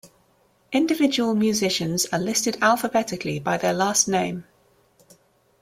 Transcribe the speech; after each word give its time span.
Individual 0.73 1.35
musicians 1.35 2.07
are 2.07 2.17
listed 2.17 2.57
alphabetically 2.59 3.37
by 3.37 3.55
their 3.55 3.71
last 3.71 4.07
name. 4.07 4.45